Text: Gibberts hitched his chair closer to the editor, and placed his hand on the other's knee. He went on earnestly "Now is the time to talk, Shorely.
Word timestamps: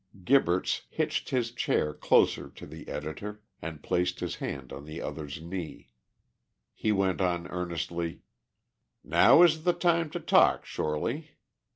Gibberts 0.23 0.81
hitched 0.89 1.29
his 1.29 1.51
chair 1.51 1.93
closer 1.93 2.49
to 2.49 2.65
the 2.65 2.87
editor, 2.87 3.43
and 3.61 3.83
placed 3.83 4.19
his 4.19 4.37
hand 4.37 4.73
on 4.73 4.85
the 4.85 4.99
other's 4.99 5.39
knee. 5.39 5.89
He 6.73 6.91
went 6.91 7.21
on 7.21 7.45
earnestly 7.49 8.23
"Now 9.03 9.43
is 9.43 9.63
the 9.63 9.73
time 9.73 10.09
to 10.09 10.19
talk, 10.19 10.65
Shorely. 10.65 11.33